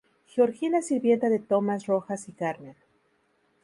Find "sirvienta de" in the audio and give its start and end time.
0.81-1.37